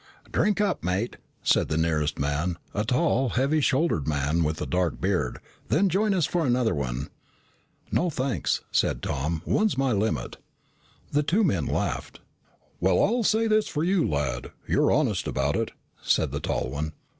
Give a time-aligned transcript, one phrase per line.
[0.31, 4.99] "Drink up, mate," said the nearest man, a tall, heavy shouldered man with a dark
[4.99, 7.11] beard, "then join us in another one."
[7.91, 9.43] "No, thanks," said Tom.
[9.45, 10.37] "One's my limit."
[11.11, 12.19] The two men laughed.
[12.79, 15.69] "Well, I'll say this for you, lad, you're honest about it,"
[16.01, 16.93] said the tall one.